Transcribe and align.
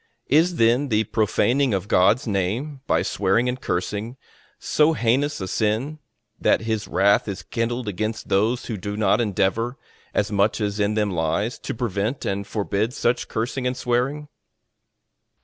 Is 0.31 0.55
then 0.55 0.87
the 0.89 1.03
profaning 1.03 1.75
of 1.75 1.87
God's 1.87 2.25
name, 2.25 2.81
by 2.87 3.03
swearing 3.03 3.47
and 3.47 3.61
cursing, 3.61 4.17
so 4.57 4.93
heinous 4.93 5.39
a 5.39 5.47
sin, 5.47 5.99
that 6.39 6.61
his 6.61 6.87
wrath 6.87 7.27
is 7.27 7.43
kindled 7.43 7.87
against 7.87 8.27
those 8.29 8.65
who 8.65 8.77
do 8.77 8.97
not 8.97 9.21
endeavour, 9.21 9.77
as 10.11 10.31
much 10.31 10.59
as 10.59 10.79
in 10.79 10.95
them 10.95 11.11
lies, 11.11 11.59
to 11.59 11.75
prevent 11.75 12.25
and 12.25 12.47
forbid 12.47 12.95
such 12.95 13.27
cursing 13.27 13.67
and 13.67 13.77
swearing? 13.77 14.27